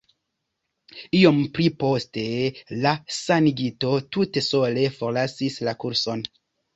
Iom 1.17 1.41
pli 1.57 1.67
poste 1.83 2.23
la 2.85 2.93
sanigito 3.17 3.91
tute 4.17 4.43
sole 4.47 4.87
forlasis 4.97 5.59
la 5.69 5.75
kurson. 5.85 6.25